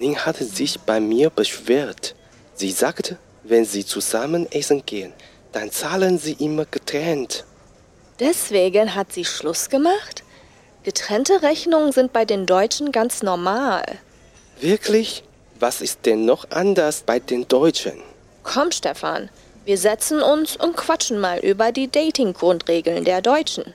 [0.00, 2.14] Ning hatte sich bei mir beschwert.
[2.54, 5.12] Sie sagte, wenn sie zusammen essen gehen,
[5.52, 7.44] dann zahlen sie immer getrennt.
[8.18, 10.24] Deswegen hat sie Schluss gemacht?
[10.84, 13.84] Getrennte Rechnungen sind bei den Deutschen ganz normal.
[14.58, 15.22] Wirklich?
[15.58, 18.00] Was ist denn noch anders bei den Deutschen?
[18.42, 19.28] Komm, Stefan,
[19.66, 23.74] wir setzen uns und quatschen mal über die Dating-Grundregeln der Deutschen.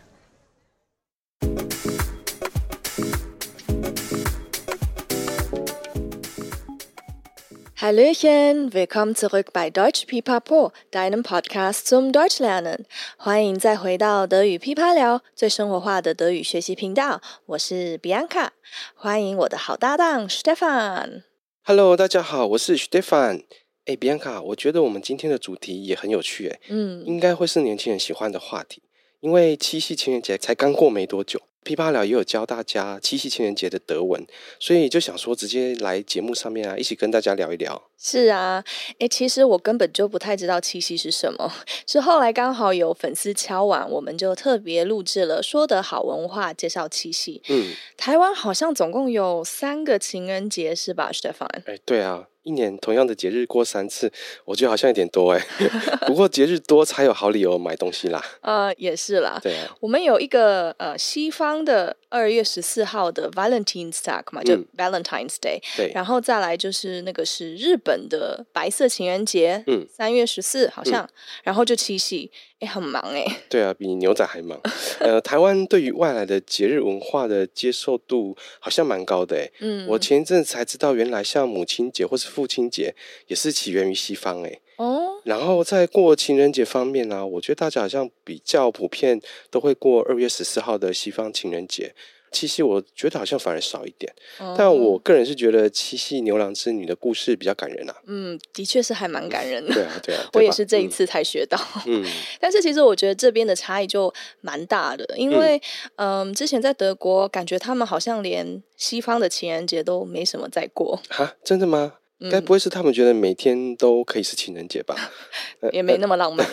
[7.86, 12.86] Hallöchen, willkommen zurück bei Deutsch Pipapo, deinem Podcast zum Deutschlernen。
[13.16, 17.22] 欢迎再回到德语噼啪聊，最生活化的德语学习频道。
[17.46, 18.50] 我是 Bianca，
[18.96, 21.22] 欢迎我的好搭档 Stefan。
[21.64, 23.44] Hello，大家好，我是 Stefan。
[23.86, 28.82] 哎，Bianca，我觉得我们今天的主题也很有趣，哎，嗯，应该会是年轻人喜欢的话题，
[29.20, 31.40] 因为七夕情人节才刚过没多久。
[31.66, 34.24] 琵琶聊也有教大家七夕情人节的德文，
[34.60, 37.90] 所以就想说直接来节目上面啊，一起跟大家聊一聊。
[37.98, 38.64] 是啊，
[39.00, 41.52] 诶，其实我根本就不太知道七夕是什么，
[41.88, 47.42] 是后来刚好有粉丝敲碗，我们就特别录制了说得好文化介绍七夕。
[47.50, 51.48] 嗯，台湾好像总共有三个情人节是吧，Stefan？
[51.66, 52.28] 诶，对啊。
[52.46, 54.14] 一年同样的节日过三次，
[54.46, 55.44] 我觉得好像有点多哎。
[56.06, 58.24] 不过节日多才有好理由买东西啦。
[58.42, 59.40] 呃，也是啦。
[59.42, 65.60] 对啊，我们有一个呃西方的二月十四号的 Valentine's Day 嘛，就 Valentine's Day。
[65.76, 65.92] 对。
[65.96, 71.08] 然后再来就是那个是日本的白色情人节，嗯，三月十四好像。
[71.44, 73.26] 然后就七夕，哎，很忙哎。
[73.50, 74.60] 对啊，比牛仔还忙。
[75.00, 79.52] 呃，台湾对于外来的节日文化的接受度好像蛮高的哎。
[79.60, 79.88] 嗯。
[79.88, 82.96] 我前一阵子才知道，原来像母亲节或是父亲节
[83.28, 91.94] 也是起源于西方诶，哦，然后在过情人节方面呢、啊，我觉得大家好像比较普遍都会过二月十四号的西方情人节。
[92.36, 97.96] 七夕我觉得好像反而少一点，哦、但我个人是觉得七夕牛郎织女的故事比较感人啊。
[98.08, 99.74] 嗯，的确是还蛮感人的。
[99.74, 101.58] 对啊，对啊， 我也是这一次才学到。
[101.86, 102.04] 嗯，
[102.42, 105.62] 但是其实我觉得这边的差异就蛮大的，因为
[105.96, 111.00] 嗯、呃，之前在德国感觉他们好像连西方的情人节都没什么在过。
[111.10, 111.94] 哈，真的吗？
[112.32, 114.96] 该不会是他们觉得每天都可以是情人节吧？
[115.74, 116.48] 也没那么浪漫。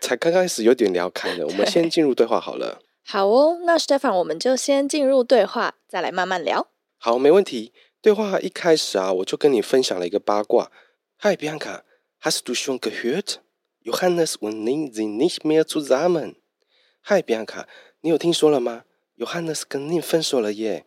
[0.00, 2.80] 才刚开始有点聊开了，我们先进入对话好了。
[3.04, 6.68] 好哦，那 Stefan，我们就先进入对话，再来慢慢聊。
[6.98, 7.72] 好，没问题。
[8.00, 10.70] 对话一开始啊，我就跟你分享了一个八卦。
[11.20, 16.36] Hi Bianca，hast du schon gehört？Johannes und Ning sind nicht mehr zusammen。
[17.04, 17.66] Hi Bianca，
[18.00, 18.84] 你有听说了吗
[19.18, 20.86] ？Johannes 跟 Ning 分手了耶。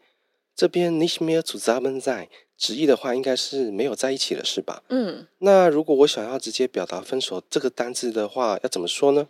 [0.56, 4.84] 这边 nicht mehr zusammen sein，直译的话应该是没有在一起了，是吧？
[4.88, 5.28] 嗯。
[5.40, 9.28] 那如果我想要直接表达分手这个单字的话，要怎么说呢？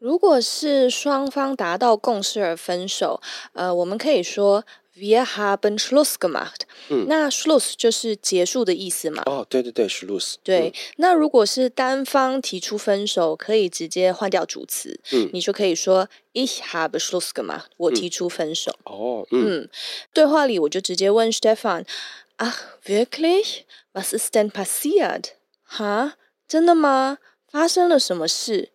[0.00, 3.20] 如果是双方达到共识而分手，
[3.52, 4.64] 呃，我们可以说
[4.96, 6.62] Wir haben Schluss gemacht。
[6.88, 9.22] 嗯，那 Schluss 就是结束的意思嘛。
[9.26, 10.34] 哦，对对对，Schluss。
[10.42, 14.98] 对，嗯、那如果是单方提出分手，可以直接换掉主词。
[15.12, 17.66] 嗯，你就可以说 Ich habe Schluss gemacht。
[17.76, 18.72] 我提出分手。
[18.84, 19.68] 嗯、哦，嗯，嗯，
[20.12, 22.54] 对话里我就直接问 Stefan：Ach
[22.84, 23.62] wirklich?
[23.92, 25.30] Was ist denn passiert？
[25.64, 26.14] 哈，
[26.48, 27.18] 真的吗？
[27.50, 28.70] 发生了什么事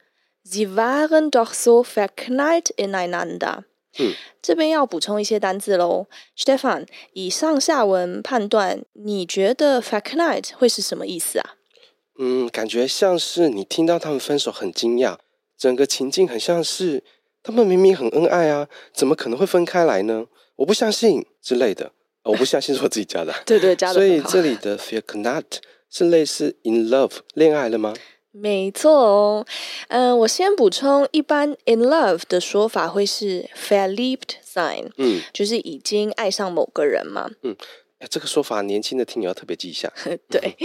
[0.46, 3.64] ？Sie waren doch so verknallt ineinander。
[4.00, 11.56] 嗯，这边要补充一些单字喽，Stefan，以上下文判断，你觉得 verknallt 会是什么意思啊？
[12.18, 15.18] 嗯，感觉像是你听到他们分手很惊讶，
[15.58, 17.04] 整个情境很像是
[17.44, 20.26] 他们明明很恩爱啊，怎么可能会分开来呢？
[20.58, 21.92] 我不相信之类的，
[22.24, 23.94] 我不相信是我自己加的， 对对，加的。
[23.94, 25.60] 所以这里的 verknallt
[25.90, 27.94] 是类似 in love 恋爱了吗？
[28.36, 29.46] 没错哦，
[29.90, 37.56] 嗯、呃，我先补充，一般 in love 的说法会是 verliebt sein，嗯，就是已经爱上某个人嘛，嗯，
[38.10, 39.94] 这个说法年轻的听友要特别记一下。
[40.32, 40.56] 对，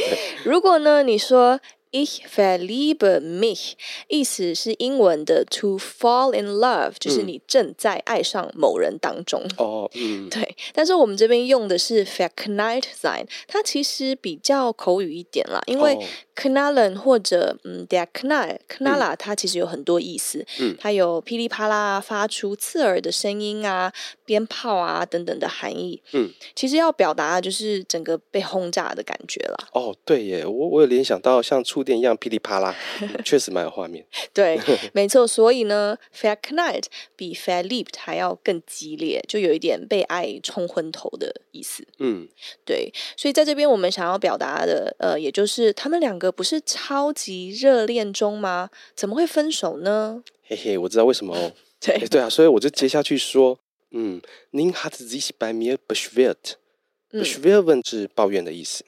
[0.45, 1.61] 如果呢，你说
[1.91, 3.73] ich verliebe mich，
[4.09, 9.43] 意思是英文的 to fall in love，就是你正在爱上某人当中。
[9.57, 15.99] 哦，嗯， 对，但是我们这边用的是 verknallt sein，它其实比较口语一点啦，因为
[16.41, 20.47] knallen 或者嗯，der Knall，Knaller，它其实有很多意思。
[20.61, 23.93] 嗯，它有噼里啪啦发出刺耳的声音啊，
[24.25, 26.01] 鞭炮啊等等的含义。
[26.13, 29.69] 嗯，其实要表达的就是整个被轰炸的感觉啦。
[29.73, 34.07] 哦，对耶，我我有联想到像触电一样噼里啪啦，嗯、 确实蛮有画面。
[34.33, 34.61] 对，
[34.95, 35.27] 没错。
[35.27, 41.85] 所以呢 f a k n i g h t 比 verliebt 还要更激烈，就有一点被爱冲昏头的意思。
[41.99, 42.29] 嗯，
[42.65, 42.93] 对。
[43.17, 46.28] 所以在这边我们想要表达的，呃，也就是他们两个。
[46.31, 48.71] 不是超级热恋中吗？
[48.95, 50.23] 怎么会分手呢？
[50.45, 51.53] 嘿嘿，我知道为什么哦。
[51.81, 53.59] 对对啊，所以我就接下去说，
[53.93, 54.21] 嗯
[54.53, 58.85] ，Nim hat sich bei mir beschwert，beschweren 是抱怨的意思。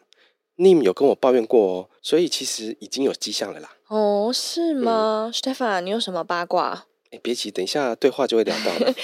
[0.57, 3.77] Nim 有跟我抱怨过哦，所以其实已经有迹象了啦。
[3.89, 5.31] 哦，是吗？
[5.31, 6.87] 嗯，Stefan，你有什么八卦？
[7.11, 8.95] 哎，别急，等一下对话就会聊到了。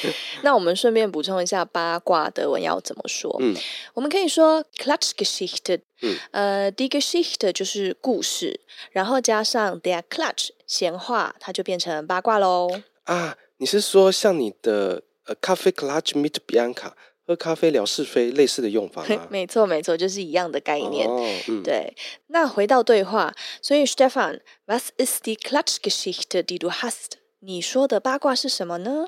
[0.43, 3.37] 那我们顺便补充一下八卦德文要怎么说？
[3.41, 3.55] 嗯，
[3.95, 5.81] 我们可以说 Klatschgeschichte。
[6.03, 8.61] 嗯，呃，die Geschichte 就是故事，
[8.93, 12.69] 然后加上 der Klatsch 闲话，它就变成八卦喽。
[13.05, 16.93] 啊，你是说像你的呃，Kaffeeklatsch mit Bianca
[17.27, 19.27] 喝咖啡聊是非类似的用法吗？
[19.31, 21.09] 没错，没错，就是一样的概念。
[21.09, 21.93] 哦，嗯，对。
[22.29, 27.19] 那回到对话，所以 Stefan，was ist die Klatschgeschichte, die du hast？
[27.47, 29.07] 你说的八卦是什么呢？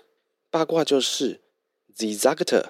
[0.48, 1.40] 八卦就是
[1.96, 2.66] ，Sie sagte,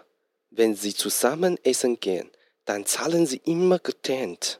[0.50, 2.30] wenn sie zusammen essen gehen,
[2.64, 4.54] dann zahlen sie immer getrennt。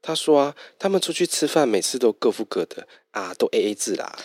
[0.00, 4.18] 他说啊，他们出去吃饭，每次都各付各的啊，都 A A 制啦。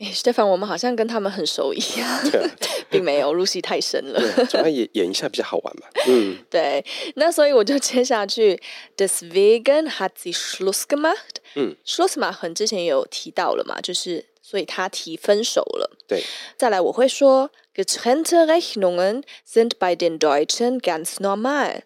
[0.00, 2.50] 哎，Stefan，我们好像跟他们很熟一样，对啊、
[2.90, 4.18] 并没有入戏太深了。
[4.18, 5.86] 对，主要演演一下比较好玩嘛。
[6.08, 6.84] 嗯，对。
[7.14, 8.60] 那所以我就接下去
[8.96, 11.36] ，Deswegen hat sie Schluss gemacht。
[11.54, 14.24] 嗯，Schluss machen 之前也有提到了嘛，就是。
[14.46, 15.90] 所以他提分手了。
[16.06, 16.22] 对，
[16.58, 21.80] 再来我会说，getrennte Rechnungen sind bei den Deutschen ganz normal，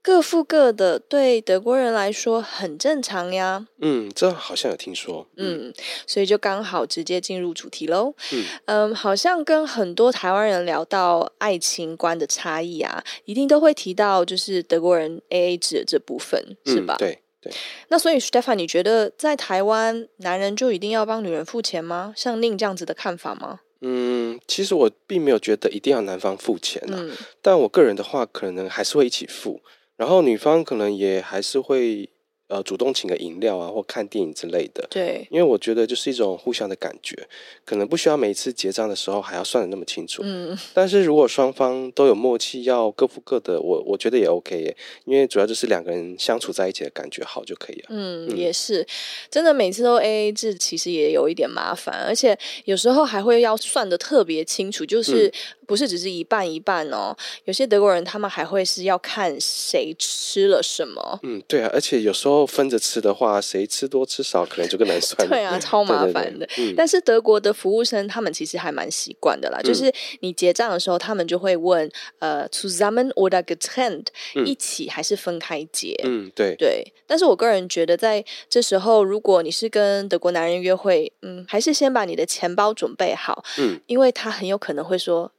[0.00, 3.66] 各付各的，对德国人来说很正常呀。
[3.80, 5.26] 嗯，这好像有听说。
[5.36, 5.74] 嗯，嗯，
[6.06, 8.14] 所以就刚好直接进入主题喽。
[8.32, 16.94] 嗯，嗯，好像跟很多台湾人聊到爱情观的差异啊，一定都会提到就是德国人 AA 制的这部分，是吧？
[16.94, 17.18] 嗯，对。
[17.44, 17.52] 对，
[17.88, 22.14] 那所以 Stefan，你觉得在台湾，男人就一定要帮女人付钱吗？
[22.16, 23.60] 像宁这样子的看法吗？
[23.82, 27.12] 嗯，其实我并没有觉得一定要男方付钱啊，嗯，
[27.42, 29.60] 但我个人的话，可能还是会一起付，
[29.96, 32.08] 然后女方可能也还是会。
[32.48, 34.86] 呃，主动请个饮料啊，或看电影之类的。
[34.90, 37.16] 对，因为我觉得就是一种互相的感觉，
[37.64, 40.22] 可能不需要每一次结账的时候还要算的那么清楚。
[40.24, 44.76] 嗯，但是如果双方都有默契，要各付各的，我我觉得也 OK 耶，
[45.06, 47.86] 因为主要就是两个人相处在一起的感觉好就可以了。
[47.88, 48.86] 嗯，嗯也是，
[49.30, 55.32] 真的每次都 AA 制，其实也有一点麻烦，而且有时候还会要算的特别清楚，就是
[55.66, 57.16] 不是只是一半一半哦。
[57.44, 61.18] 有些德国人他们还会是要看谁吃了什么。
[61.22, 62.44] 嗯，对啊，而且有时候。
[62.54, 65.16] 分着吃的话，谁吃多吃少，可能就更难算。
[65.28, 66.46] 对啊，超麻烦的。
[66.46, 66.74] 对对对，嗯。
[66.76, 71.90] 但是德国的服务生他们其实还蛮习惯的啦，嗯，就是你结账的时候，他们就会问，
[72.20, 74.06] 呃，zusammen oder getrennt，
[74.36, 75.98] 嗯，一起还是分开结？
[76.04, 76.92] 嗯，对对。
[77.06, 85.30] 但是我个人觉得，在这时候，如果你是跟德国男人约会，嗯，还是先把你的钱包准备好，嗯，因为他很有可能会说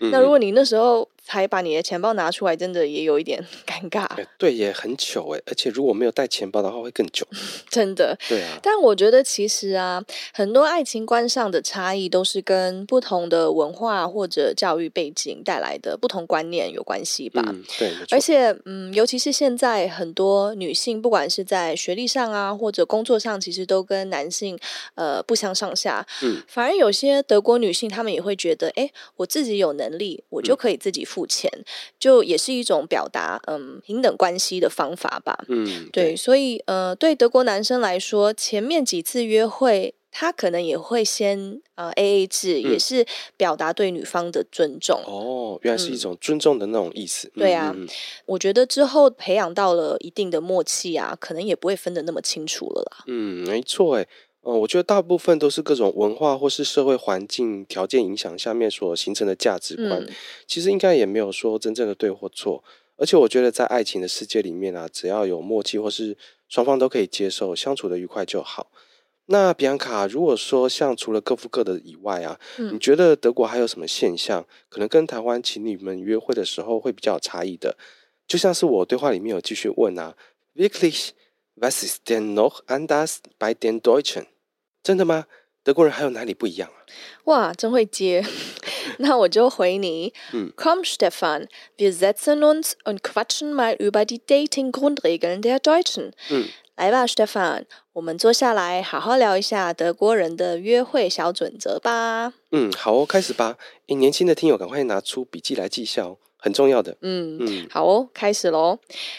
[0.00, 0.10] 嗯。
[0.10, 4.08] 那如果你那时候才把你的钱包拿出来，真的也有一点 尴尬。
[4.38, 7.26] 对，也很糗哎，而且如果没有带钱包的话，会更久。
[7.68, 8.16] 真的。
[8.26, 8.58] 对啊。
[8.62, 10.02] 但我觉得其实啊，
[10.32, 17.44] 很多爱情观上的差异都是跟不同的文化或者教育背景带来的不同观念有关系吧。
[17.46, 17.92] 嗯，对。
[18.10, 24.58] 而且，嗯，尤其是现在很多女性，不管是在学历上啊，或者工作上，其实都跟男性
[24.94, 26.06] 呃不相上下。
[26.22, 26.42] 嗯。
[26.48, 31.17] 反而有些德国女性，她们也会觉得，哎，我自己有能力，我就可以自己付。
[31.18, 31.50] 付钱
[31.98, 35.36] 就也是一种表达嗯平等关系的方法吧。
[35.48, 43.04] 嗯，对，所以呃，对德国男生来说，前面几次约会，他可能也会先呃 AA 制，嗯，也是
[43.36, 45.02] 表达对女方的尊重。
[45.06, 47.26] 哦，原来是一种尊重的那种意思。
[47.34, 47.88] 嗯，对啊，嗯，
[48.26, 53.04] 我觉得之后培养到了一定的默契啊，可能也不会分得那么清楚了啦。
[53.08, 54.06] 嗯，没错，哎。
[54.48, 60.02] 嗯，我觉得大部分都是各种文化或是社会环境条件影响下面所形成的价值观。
[60.02, 60.08] 嗯，
[60.46, 62.64] 其实应该也没有说真正的对或错。
[62.96, 66.16] 而且我觉得在爱情的世界里面啊，只要有默契或是
[66.48, 68.70] 双方都可以接受，相处的愉快就好。
[69.26, 77.76] 那比安卡，如果说像除了各付各的以外啊，嗯，你觉得德国还有什么现象可能跟台湾情侣们约会的时候会比较有差异的？
[78.26, 80.16] 就像是我对话里面有继续问啊
[80.56, 81.10] ，Wirklich,
[81.54, 84.24] was ist denn noch anders bei den Deutschen？
[84.88, 85.26] 真的吗？
[85.62, 86.80] 德国人还有哪里不一样啊？
[87.24, 88.24] 哇，真会接！
[89.00, 90.14] 那我就回你。
[90.32, 96.12] 嗯，Komm Stefan, wir setzen uns und quatschen mal über die Dating-Grundregeln der Deutschen。
[96.30, 102.32] 嗯，来吧，Stefan，我们坐下来好好聊一下德国人的约会小准则吧。
[102.52, 103.58] 嗯，好哦，开始吧。
[103.88, 106.96] 诶，年轻的听友，赶快拿出笔记来记下哦，很重要的。
[107.02, 108.78] 嗯嗯，好哦，开始喽。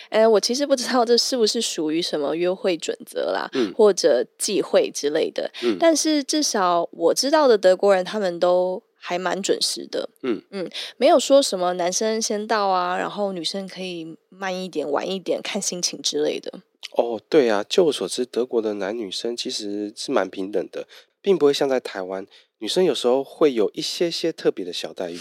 [0.10, 5.52] 呃，我其实不知道这是不是属于什么约会准则啦，嗯，或者忌讳之类的。
[5.64, 10.10] 嗯，但是至少我知道的德国人，他们都还蛮准时的。
[10.24, 16.62] 嗯嗯，没有说什么男生先到啊，然后女生可以慢一点、晚一点，看心情之类的。
[16.98, 20.88] 哦，对啊，就我所知，德国的男女生其实是蛮平等的，
[21.22, 22.26] 并不会像在台湾，
[22.60, 25.18] 女生有时候会有一些些特别的小待遇。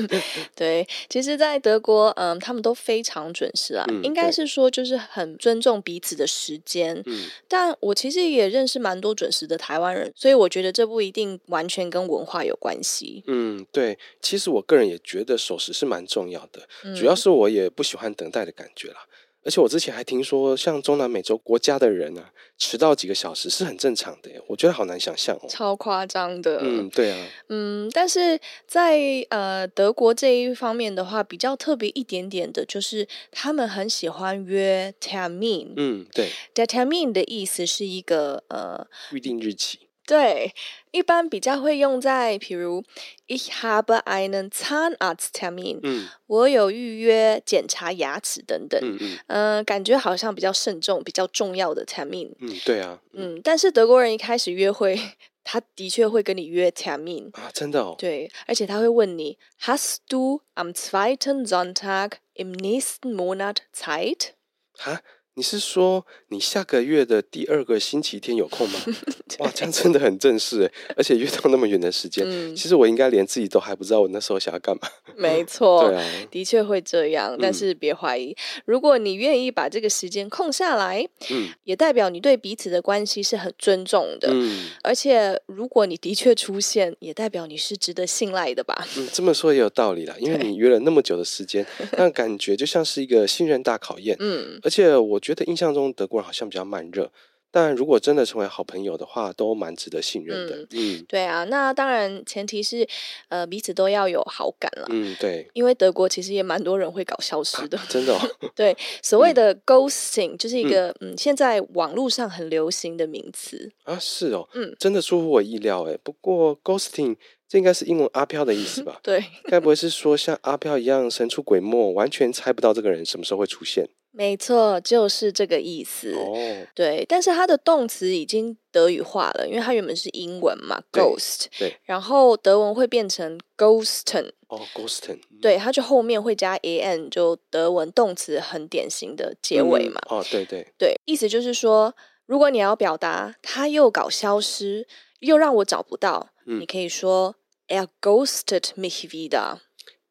[0.54, 7.02] 对，其实，在德国，嗯，他们都非常准时啊，嗯、应该是说就是很尊重彼此的时间。
[7.06, 13.24] 嗯，但我其实也认识蛮多准时的台湾人，所以我觉得这不一定完全跟文化有关系。
[13.26, 19.06] 嗯，对，其实我个人也觉得守时是蛮重要的，嗯、主要是我也不喜欢等待的感觉啦。
[19.44, 24.40] 而且我之前还听说，像中南美洲国家的人啊，迟到几个小时是很正常的耶。
[24.48, 26.58] 我觉得好难想象哦，超夸张的。
[26.62, 27.26] 嗯，对啊。
[27.48, 28.98] 嗯，但是在
[29.28, 35.74] 呃德国这一方面的话，比较特别一点点的，就是他们很喜欢约 Termin。
[35.76, 36.30] 嗯，对。
[36.54, 39.80] Der Termin 的意思是一个呃预定日期。
[40.06, 40.54] 对，
[40.90, 42.84] 一般比较会用在，譬如
[43.26, 54.98] Ich habe einen Zahnarzttermin，嗯，我有预约检查牙齿等等，嗯嗯，呃，感觉好像比较慎重、比较重要的 Termin，嗯，对啊，嗯，但是德国人一开始约会，
[55.42, 64.32] 他的确会跟你约 Termin 啊，真的哦，对，而且他会问你，Hast du am zweiten Sonntag im nächsten Monat Zeit？
[64.76, 65.00] 哈？
[65.36, 68.80] 你是说你下个月的第二个星期天有空吗？
[69.40, 74.88] 哇，这样真的很正式诶，而且约到那么远的时间，嗯、其实我应该连自己都还不知道我那时候想要干嘛。
[75.16, 88.86] 没错，对啊，的确会这样，但是别怀疑，嗯、如果你愿意把这个时间空下来，嗯，也代表你对彼此的关系是很尊重的，嗯，而且如果你的确出现，也代表你是值得信赖的吧？
[88.96, 95.20] 嗯，这么说也有道理啦， 因为你约了那么久的时间，对那感觉就像是一个信任大考验， 嗯，而且我。
[95.24, 97.10] 觉得印象中德国人好像比较慢热，
[97.50, 100.56] 但如果真的成为好朋友的话，都蛮值得信任的。
[100.56, 102.86] 嗯，嗯对啊，那当然前提是
[103.28, 104.86] 呃彼此都要有好感了。
[104.90, 108.20] 嗯，对，因为德国其实也蛮多人会搞消失的，啊、真的、哦。
[108.54, 115.96] 对，所谓的 ghosting、嗯、就是一个嗯现在网络上很流行的名词啊，是哦，嗯，真的出乎我意料哎。
[116.02, 117.16] 不过 ghosting
[117.48, 118.98] 这应该是英文阿飘的意思吧？
[119.04, 123.88] 对，该不会是说像阿飘一样神出鬼没，完全猜不到这个人什么时候会出现？
[124.16, 126.12] 没错，就是这个意思。
[126.14, 126.32] 哦，
[126.72, 131.46] 对，但是它的动词已经德语化了，因为它原本是英文嘛，ghost。
[131.58, 131.76] 对。
[131.82, 134.30] 然后德文会变成 ghosten。
[134.46, 135.18] 哦，ghosten。
[135.42, 140.00] 对，它就后面会加 an，就德文动词很典型的结尾嘛。
[140.08, 140.64] 哦，对对。
[140.78, 141.92] 对，意思就是说，
[142.26, 144.86] 如果你要表达他又搞消失，
[145.18, 147.34] 又让我找不到，你可以说
[147.66, 149.58] er ghostet mich wieder。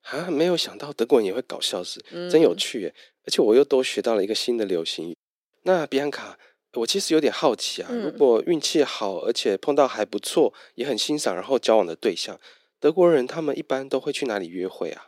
[0.01, 2.93] 啊，没有想到德国人也会搞消失，真有趣耶。
[3.25, 5.15] 而且我又多学到了一个新的流行语。
[5.63, 6.37] 那比安卡，
[6.73, 12.39] 我其实有点好奇啊，如果运气好，而且碰到还不错，也很欣赏，然后交往的对象，
[12.79, 15.07] 德国人他们一般都会去哪里约会啊？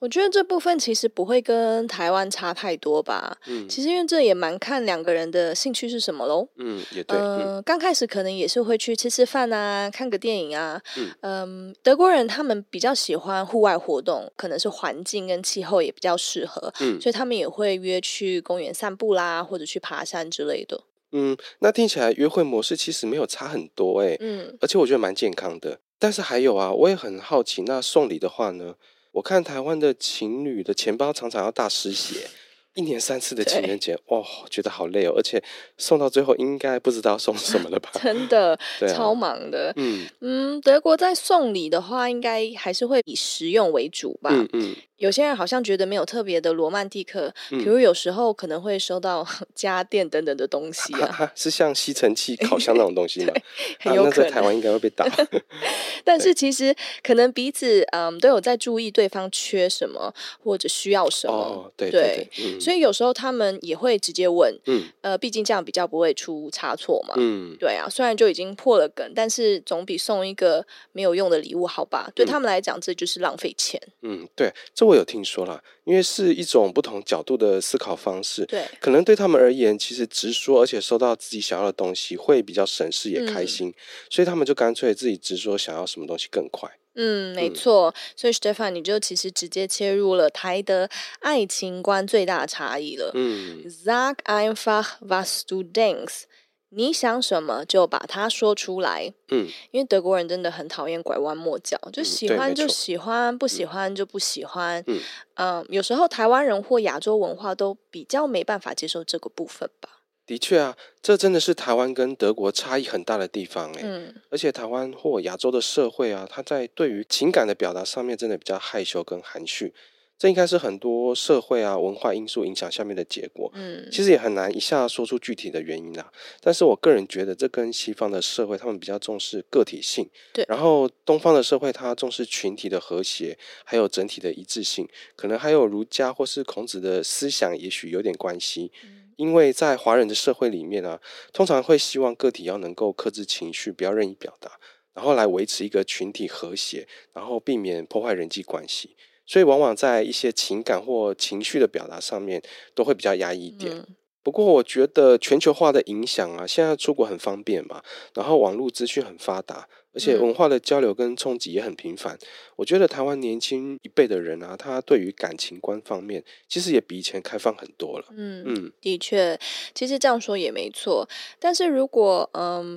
[0.00, 3.36] 我觉得这部分其实不会跟台湾差太多吧。
[3.46, 6.48] 嗯，其实因为这也蛮看两个人的兴趣是什么喽。
[6.56, 7.18] 嗯，也对。
[7.18, 10.80] 嗯、呃，刚开始可能也是会去吃吃饭啊，看个电影啊。
[10.96, 16.72] 嗯、呃，德国人他们比较喜欢户外活动，可能是环境跟气候也比较适合。
[16.80, 20.82] 嗯，所以他们也会约去公园散步啦，或者去爬山之类的。
[21.12, 24.16] 嗯，那听起来约会模式其实没有差很多哎。
[24.20, 25.78] 嗯，而且我觉得蛮健康的。
[25.98, 28.76] 但是还有啊，我也很好奇，那送礼的话呢？
[29.12, 32.28] 我看台湾的情侣的钱包常常要大失血，
[32.74, 35.42] 一年三次的情人节，哇哦，觉得好累哦，而且
[35.76, 37.90] 送到最后应该不知道送什么了吧？
[38.00, 39.72] 真的，啊、超忙的。
[39.76, 44.30] 嗯嗯，德国在送礼的话，应该还是会以实用为主吧？
[44.32, 44.72] 嗯嗯。
[44.72, 49.26] 嗯有些人好像觉得没有特别的罗曼蒂克，比如有时候可能会收到
[49.56, 53.32] 家电等等的东西啊，啊是像吸尘器、烤箱 那种东西吗？
[53.80, 55.06] 很有可能，台湾应该会被打。
[56.04, 60.12] 但是其实可能彼此嗯都有在注意对方缺什么
[60.44, 62.28] 或者需要什么，哦、对
[62.60, 72.10] 所以有时候他们也会直接问，嗯呃，毕竟这样比较不会出差错嘛，嗯，对啊，虽然就已经破了梗，但是总比送一个没有用的礼物好吧？
[72.14, 73.80] 对他们来讲，这就是浪费钱。
[74.02, 74.89] 嗯，对，这。
[74.90, 83.74] 我有听说啦，因为是一种不同角度的思考方式，对，可能对他们而言，其实直说，而且收到自己想要的东西会比较省事也开心，嗯、
[84.10, 86.68] 所以他们就干脆自己直说想要什么东西更快。
[86.94, 87.88] 嗯，没错。
[87.88, 90.88] 嗯、所以 Stefan，你就其实直接切入了台德
[91.20, 93.12] 爱情观最大的差异了。
[93.14, 96.24] 嗯，Sag einfach, was du denkst。
[96.70, 99.12] 你想什么就把它说出来。
[99.30, 104.82] 嗯，因为德国人真的很讨厌拐弯抹角，就喜欢就喜欢，嗯、不喜欢就不喜欢。
[104.86, 104.98] 嗯，
[105.34, 109.88] 嗯，有时候台湾人或亚洲文化都比较没办法接受这个部分吧。
[110.26, 113.80] 的确啊，这真的是台湾跟德国差异很大的地方哎。
[113.82, 119.74] 嗯，而且台湾或亚洲的社会啊，它在对于情感的表达上面真的比较害羞跟含蓄。
[120.20, 123.50] 这应该是很多社会啊文化因素影响下面的结果。
[123.54, 126.12] 嗯，其实也很难一下说出具体的原因啦。
[126.42, 130.44] 但是我个人觉得，这跟西方的社会他们比较重视个体性，对。
[130.46, 134.86] 然后东方的社会它重视群体的和谐，还有整体的一致性，
[135.16, 138.70] 可能还有儒家或是孔子的思想，也许有点关系。
[138.84, 141.00] 嗯，因为在华人的社会里面啊，
[141.32, 144.60] 通常会希望个体要能够克制情绪，不要任意表达，
[144.92, 148.94] 然后来维持一个群体和谐，然后避免破坏人际关系。
[149.30, 152.42] 所以，往往在一些情感或情绪的表达上面，
[152.74, 153.72] 都会比较压抑一点。
[153.72, 153.86] 嗯、
[154.24, 157.80] 不过，我觉得全球化的影响啊，现在出国很方便嘛，
[158.14, 162.16] 然后网络资讯很发达，而且文化的交流跟冲击也很频繁。
[162.16, 168.06] 嗯、我觉得台湾年轻一辈的人啊，他对于感情观方面，其实也比以前开放很多了。
[168.10, 169.38] 嗯嗯，嗯的确，
[169.72, 171.08] 其实这样说也没错。
[171.38, 172.76] 但是如果嗯。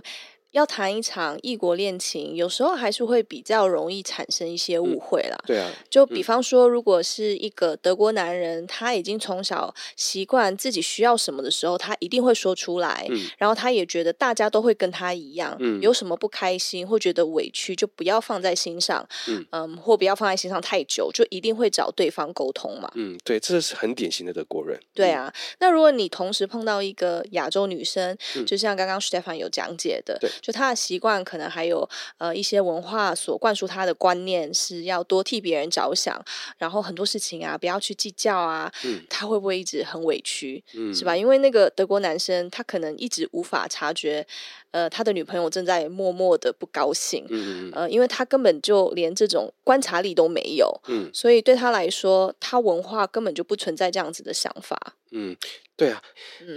[0.54, 5.36] 要谈一场异国恋情，有时候还是会比较容易产生一些误会啦。
[5.46, 13.08] 嗯、对啊，就比方说，如果是一个德国男人，他已经从小习惯自己需要什么的时候，他一定会说出来。
[13.10, 19.04] 嗯、然后他也觉得大家都会跟他一样，嗯、有什么不开心或觉得委屈，就不要放在心上。
[19.28, 22.92] 嗯，嗯，或不要放在心上太久，就一定会找对方沟通嘛。
[22.94, 24.80] 嗯，对，这是很典型的德国人。
[24.94, 30.30] 对啊，嗯、那如果你同时碰到一个亚洲女生，嗯、就像刚刚 Stefan 有讲解的，对。
[30.44, 36.22] 就他的习惯，可能还有呃一些文化所灌输他的观念，是要多替别人着想，
[36.58, 38.70] 然后很多事情啊不要去计较啊。
[38.84, 40.62] 嗯，他会不会一直很委屈？
[40.74, 41.16] 嗯，是吧？
[41.16, 44.28] 因为那个德国男生，他可能一直无法察觉，
[44.72, 47.26] 呃，他的女朋友正在默默的不高兴。
[47.30, 50.82] 嗯，呃，因为他根本就连这种观察力都没有。
[50.90, 54.98] 嗯，所以对他来说，他文化根本就不存在这样子的想法。
[55.12, 55.38] 嗯，
[55.78, 56.02] 对啊，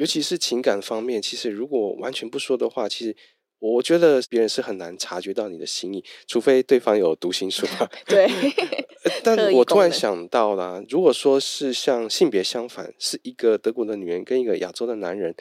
[0.00, 3.14] 尤其是情感方面，其实如果完全不说的话，其实。
[3.74, 7.66] 我觉得别人是很难察觉到你的心意，除非对方有读心术。
[8.06, 8.28] 对，
[9.24, 15.34] 但我突然想到了，如果说是像性别相反，是一个德国的女人跟一个亚洲的男人，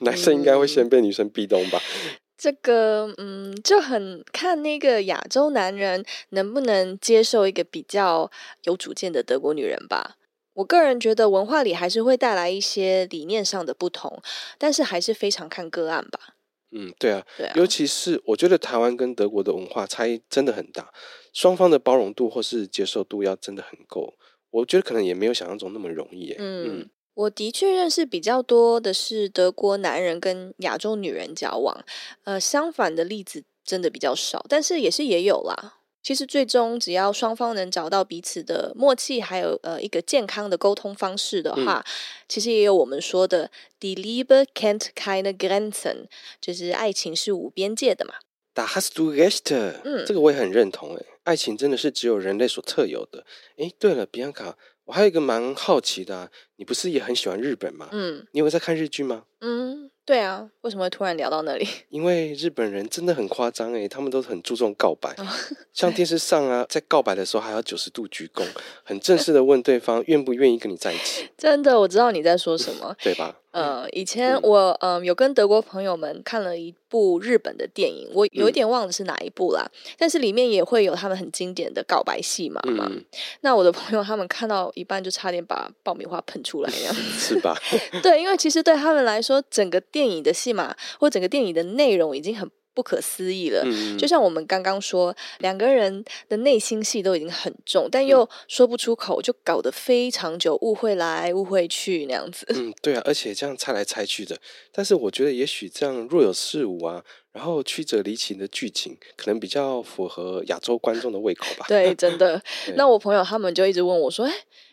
[0.00, 1.80] 男生应该会先被女生壁咚吧？
[1.82, 8.30] 嗯，这个，嗯，就很看那个亚洲男人能不能接受一个比较
[8.64, 10.16] 有主见的德国女人吧。
[10.54, 14.20] 我个人觉得文化里还是会带来一些理念上的不同，
[14.56, 16.34] 但是还是非常看个案吧。
[16.70, 20.92] 嗯，对啊，对啊，尤其是我觉得台湾跟德国的文化差异真的很大，
[21.32, 24.14] 双方的包容度或是接受度要真的很够，
[24.50, 26.34] 我觉得可能也没有想象中那么容易。
[26.38, 31.84] 嗯，嗯，我的确认识比较多的是德国男人跟亚洲女人交往，
[32.24, 35.77] 呃，相反的例子真的比较少，但是也是也有啦。
[36.02, 41.90] 其实最终，只要双方能找到彼此的默契，还有呃一个健康的沟通方式的话，嗯、
[42.28, 46.06] 其实也有我们说的 Die Liebe kennt keine Grenzen，
[46.40, 48.14] 就是爱情是无边界的嘛。
[48.54, 49.52] Da hast du recht，
[49.84, 53.24] 嗯，这个我也很认同诶，爱情真的是只有人类所特有的。
[53.56, 54.56] 诶，对了，比安卡，
[54.86, 57.88] 我还有一个蛮好奇的、啊，你不是也很喜欢日本吗？
[57.92, 59.24] 嗯，你有在看日剧吗？
[59.40, 59.90] 嗯。
[60.04, 61.68] 对啊，为什么会突然聊到那里？
[61.90, 65.26] 因为日本人真的很夸张诶，他们都很注重告白，哦、
[65.74, 68.42] 像电视上啊，在告白的时候还要九十度鞠躬，
[68.82, 71.28] 很正式的问对方愿不愿意跟你在一起。
[71.36, 73.36] 真的，我知道你在说什么， 对吧？
[73.50, 82.86] 呃，以前我嗯、呃、有跟德国朋友们看了一部日本的电影，我有一点忘了是哪一部啦，嗯、但是里面也会有他们很经典的告白戏嘛嘛。
[82.90, 83.04] 嗯、
[83.42, 87.56] 那我的朋友他们看到一半就差点把爆米花喷出来一样， 是吧？
[88.02, 92.50] 对，因为其实对他们来说，整个电影的戏码或整个电影的内容已经很。
[92.74, 102.46] 不可思议了，嗯、就像我们刚刚说，两个人的内心戏都已经很重，但又说不出口，就搞得非常久，误会来误会去那样子。
[102.50, 104.38] 嗯，对啊，而且这样猜来猜去的。
[104.70, 111.66] 但是我觉得，也许这样若有似无啊，然后曲折离奇的剧情，可能比较符合亚洲观众的胃口吧。
[111.66, 112.40] 对，真的。
[112.76, 114.32] 那我朋友他们就一直问我说：“哎。”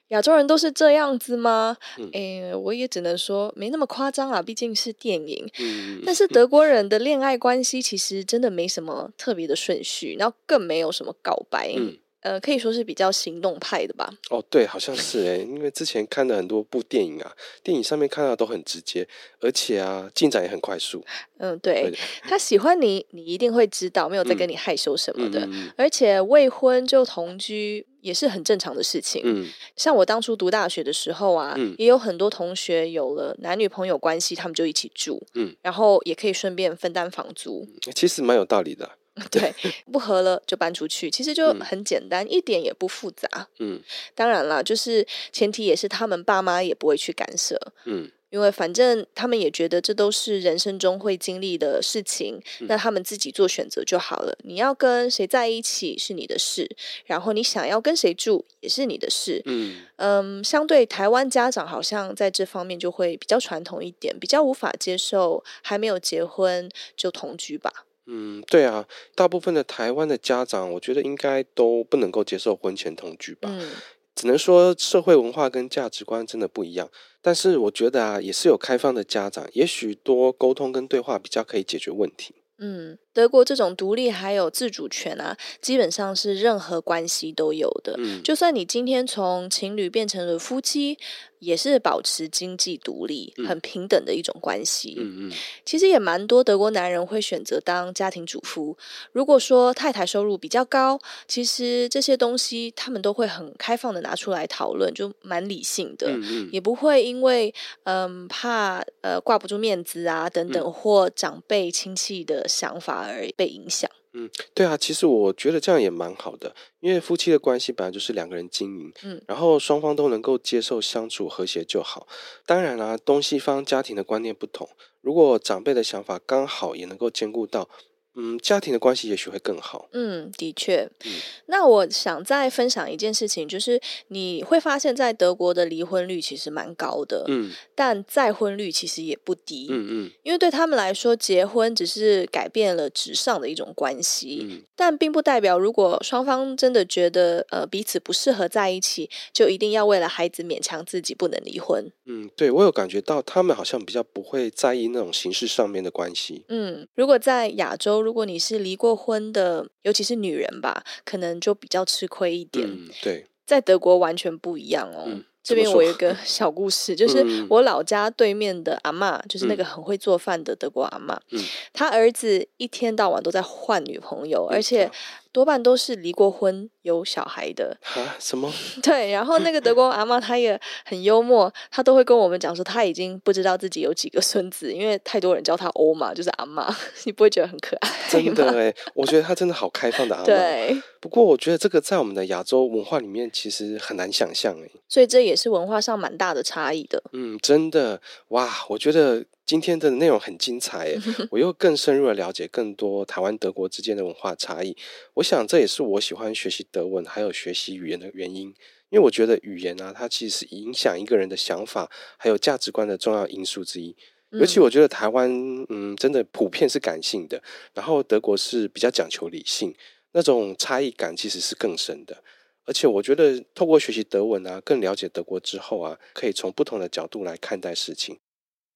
[0.10, 1.78] 亚洲人都是这样子吗？
[1.98, 5.50] 嗯、诶，我也只能说没那么夸张啊，毕竟是电影。
[5.60, 11.74] 嗯、但是德国人的恋爱关系其实真的没什么特别的顺序，然后更没有什么告白。
[11.78, 14.12] 嗯呃，可以说是比较行动派的吧。
[14.32, 19.08] 哦，对，好像是哎，因为之前看了很多部电影啊，电影上面看到都很直接，
[19.40, 21.06] 而且啊，进展也很快速。
[21.38, 25.46] 嗯，对，对他喜欢你，你一定会知道，没有在跟你害羞什么的。
[25.46, 29.22] 嗯、而且未婚就同居也是很正常的事情。
[29.24, 35.22] 嗯，像我当初读大学的时候啊，嗯、也有很多同学有了男女朋友关系，他们就一起住。
[35.36, 37.68] 嗯，然后也可以顺便分担房租。
[37.94, 38.90] 其实蛮有道理的。
[39.32, 39.54] 对，
[39.92, 43.48] 不合了就搬出去，其实就很简单，嗯、一点也不复杂。
[43.60, 43.82] 嗯，
[44.14, 47.58] 当然了，就是前提也是他们爸妈也不会去干涉。
[47.86, 54.38] 嗯，因为反正他们也觉得这都是人生中会经历的事情，嗯、那他们自己做选择就好了。
[54.44, 56.70] 你要跟谁在一起是你的事，
[57.06, 59.42] 然后你想要跟谁住也是你的事。
[59.46, 67.72] 嗯嗯，相对台湾家长好像在这方面就会比较传统一点，比较无法接受还没有结婚就同居吧。
[68.08, 73.50] 嗯，对啊，大部分的台湾的家长，我觉得应该都不能够接受婚前同居吧。
[73.52, 73.72] 嗯，
[74.14, 76.90] 只能说社会文化跟价值观真的不一样。
[77.22, 82.36] 但是我觉得啊，也是有开放的家长，也许多沟通跟对话比较可以解决问题。
[82.60, 87.96] 嗯，德国这种独立还有自主权啊，基本上是任何关系都有的。
[87.98, 90.98] 嗯，就算你今天从情侣变成了夫妻，
[91.40, 94.96] 也是保持经济独立、很平等的一种关系。
[95.00, 95.32] 嗯嗯，
[95.64, 98.78] 其实也蛮多德国男人会选择当家庭主妇。
[99.14, 112.46] 如果说太太收入比较高，其实这些东西他们都会很开放的拿出来讨论，就蛮理性的，嗯嗯，也不会因为嗯怕呃挂不住面子啊等等，或长辈亲戚的。
[112.48, 113.90] 想法而被影响。
[114.14, 122.08] 嗯，对啊，其实我觉得这样也蛮好的，因为夫妻的关系本来就是两个人经营，嗯，然后双方都能够接受相处和谐就好。
[122.46, 124.70] 当然啦，东西方家庭的观念不同，
[125.02, 127.70] 如果长辈的想法刚好也能够兼顾到。
[128.16, 129.90] 嗯，家庭的关系也许会更好。
[129.92, 130.90] 嗯，的确。
[131.06, 131.12] 嗯，
[131.48, 137.26] 那我想再分享一件事情，就是你会发现在德国的离婚率其实蛮高的。
[137.28, 139.68] 嗯，但再婚率其实也不低。
[139.70, 144.40] 嗯嗯，因为对他们来说，结婚只是改变了纸上的一种关系。
[144.50, 151.92] 嗯，但并不代表如果双方真的觉得呃彼此不适合在一起，就一定要为了孩子勉强自己不能离婚。
[152.06, 156.46] 嗯，对，我有感觉到他们好像比较不会在意那种形式上面的关系。
[156.48, 158.05] 嗯，如果在亚洲。
[158.06, 162.68] 如果你是离过婚的，尤其是女人吧，可能就比较吃亏一点。
[162.68, 165.06] 嗯，对，在德国完全不一样哦。
[165.08, 174.92] 嗯，这边我有一个 小故事，就是我老家对面的阿妈，就是那个很会做饭的德国阿妈，嗯，他儿子一天到晚都在换女朋友，而且。
[175.36, 178.16] 多半都是离过婚有小孩的啊？
[178.18, 178.50] 什么？
[178.82, 187.90] 对，然后那个德国阿妈她也很幽默，她都会跟我们讲说，她已经不知道自己有几个孙子，因为太多人叫她欧嘛，就是阿妈， 你不会觉得很可爱？
[188.10, 190.26] 真的哎，我觉得她真的好开放的阿妈。
[190.26, 197.04] 对，不过我觉得这个在我们的亚洲文化里面其实很难想象哎，所以这也是文化上蛮大的差异的。
[197.12, 199.26] 嗯，真的哇，我觉得。
[199.46, 204.76] 今天的内容很精彩耶， 我又更深入的了解更多台湾德国之间的文化差异。
[205.14, 208.48] 我想这也是我喜欢学习德文还有学习语言的原因，
[208.90, 213.96] 因为我觉得语言啊，它其实是影响一个人的想法还有价值观的重要因素之一。
[214.32, 215.32] 尤其我觉得台湾，
[215.70, 217.42] 嗯，真的普遍是感性的，
[217.74, 219.74] 然后德国是比较讲求理性，
[220.14, 222.24] 那种差异感其实是更深的。
[222.66, 228.18] 而且我觉得透过学习德文啊，更了解德国之后啊，可以从不同的角度来看待事情。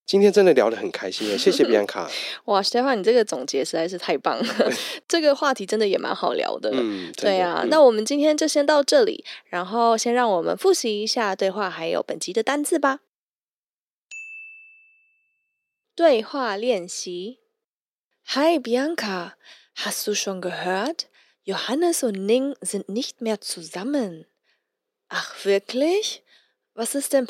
[0.10, 2.10] 今天真的聊得很开心耶，谢谢比安卡。
[2.46, 4.72] 哇，Stefan，你这个总结实在是太棒了，
[5.08, 6.72] 这个话题真的也蛮好聊的。
[6.74, 13.02] 嗯，对啊，嗯、那我们今天就先到这里，然后先让我们复习一下对话还有本集的单字吧。
[15.94, 17.38] 对话练习
[18.30, 24.26] ：Hi Bianca，hast du schon gehört？Johannes und Ning sind nicht mehr zusammen。
[25.10, 27.28] Ach wirklich？Was ist denn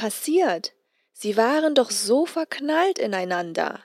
[1.20, 3.84] passiert？Sie waren doch so verknallt ineinander.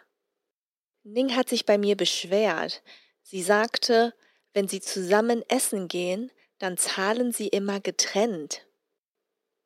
[1.03, 2.83] Ning hat sich bei mir beschwert.
[3.23, 4.15] Sie sagte,
[4.53, 8.67] wenn sie zusammen essen gehen, dann zahlen sie immer getrennt.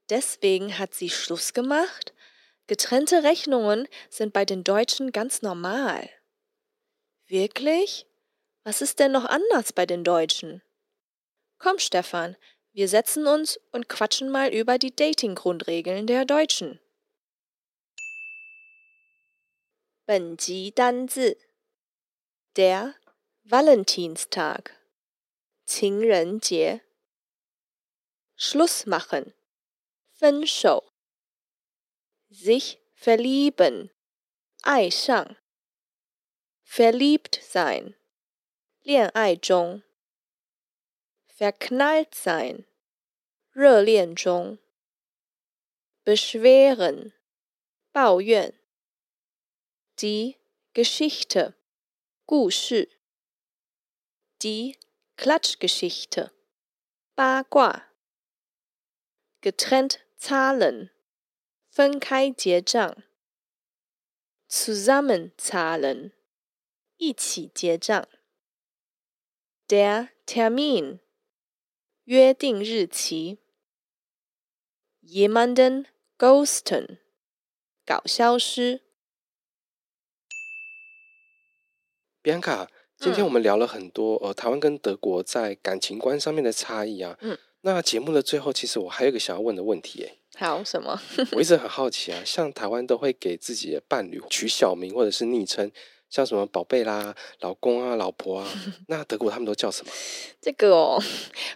[0.08, 2.14] Deswegen hat sie Schluss gemacht.
[2.66, 6.08] Getrennte Rechnungen sind bei den Deutschen ganz normal.
[7.26, 8.06] Wirklich?
[8.64, 10.62] Was ist denn noch anders bei den Deutschen?
[11.58, 12.36] Komm, Stefan,
[12.72, 16.80] wir setzen uns und quatschen mal über die Dating-Grundregeln der Deutschen.
[20.07, 21.39] 本集单字：
[22.53, 22.95] der
[23.47, 24.71] Valentinstag，
[25.65, 26.81] 情人节；
[28.37, 29.33] Schluss machen，
[30.11, 30.91] 分手；
[32.29, 33.91] sich verlieben，
[34.61, 35.37] 爱上；
[36.65, 37.95] verliebt sein，
[38.81, 39.83] 恋爱中
[41.37, 42.65] verknallt sein，
[43.51, 44.59] 热恋中。
[46.03, 47.13] beschweren，
[47.91, 48.56] 抱怨。
[49.97, 50.37] die
[50.73, 51.55] Geschichte，
[52.25, 52.99] 故事。
[54.39, 54.77] die
[55.15, 56.31] Klatschgeschichte，
[57.15, 57.93] 八卦。
[59.41, 60.91] getrennt zahlen，
[61.69, 63.03] 分开结账。
[64.49, 66.13] zusammen zahlen，
[66.97, 68.07] 一起结账。
[69.67, 70.99] der Termin，
[72.03, 73.39] 约定日期。
[75.01, 76.99] jemanden ghosten，
[77.85, 78.81] 搞消失。
[82.28, 82.66] Bianca，
[82.98, 87.16] 今天我们聊了很多，呃，台湾跟德国在感情观上面的差异啊。
[87.22, 87.38] 嗯。
[87.62, 90.14] 那节目的最后，其实我还有一个想要问的问题，哎。
[90.36, 91.00] 好，什么？
[91.32, 95.72] 我一直很好奇啊，像台湾都会给自己的伴侣取小名或者是昵称，
[96.10, 98.46] 像什么宝贝啦、老公啊、老婆啊，
[98.88, 99.90] 那德国他们都叫什么？
[100.38, 101.02] 这个哦，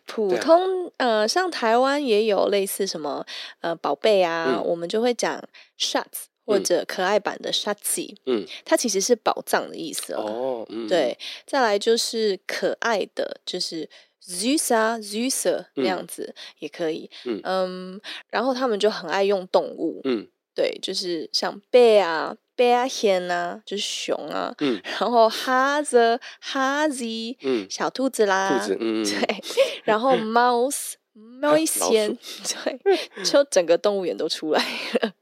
[0.07, 3.27] 普通、啊、呃，像台湾也有类似什么
[3.61, 5.39] 呃宝贝啊，嗯、我们就会讲
[5.79, 10.23] Schatz 或者可爱版的 Schatzi，嗯，它其实是宝藏的意思哦。
[10.23, 13.89] 哦嗯、对，再来就是可爱的，就是。
[14.25, 18.01] Zusa Zusa 那样子也可以，嗯，嗯，
[18.31, 29.43] 然后他们就很爱用动物，嗯，对，就是像 Bear, 啊，bear hen 啊，就是熊啊，嗯，然后 Hase, Hasi，嗯，小兔子啦，兔子，嗯， 对，
[29.83, 34.65] 然后 Maus, Mäuschen， 对，就整个动物园都出来
[35.01, 35.13] 了。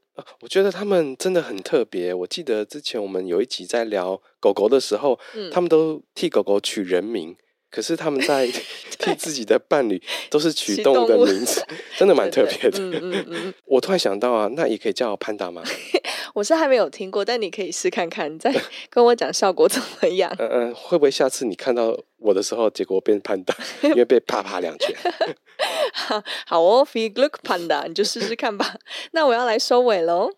[0.41, 2.13] 我觉得他们真的很特别。
[2.13, 7.35] 我记得之前我们有一集在聊狗狗的时候，嗯，他们都替狗狗取人名。
[7.69, 8.45] 可是他们在
[8.99, 11.65] 替自己的伴侣都是取动物的名字，
[11.97, 12.77] 真的蛮特别的。
[12.79, 15.63] 嗯嗯嗯、 我突然想到啊，那也可以叫潘达吗？
[16.33, 18.53] 我是还没有听过，但你可以试看看，再
[18.89, 20.33] 跟我讲效果怎么样。
[20.39, 24.95] 嗯嗯，会不会下次你看到我的时候，结果变潘达，因为被啪啪两拳？
[26.45, 28.75] 好哦，Viel Glück 潘达，你就试试看吧。
[29.11, 30.31] 那我要来收尾喽。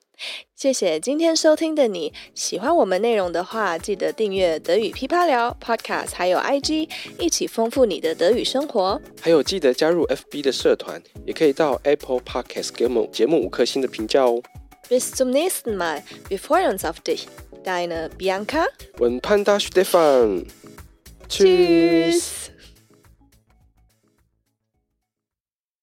[0.55, 6.87] 谢谢今天收听的你，喜欢我们内容的话，记得订阅德语噼啪聊 Podcast，还有 IG，
[7.19, 9.01] 一起丰富你的德语生活。
[9.19, 14.41] 还有记得加入 FB 的社团，也可以到 Apple Podcast 给我们节目五颗星的评价哦。
[14.89, 18.65] Bis zum nächsten Mal，wir freuen uns auf dich，deine Bianca
[18.99, 22.51] und Panda Stefan。Tschüss。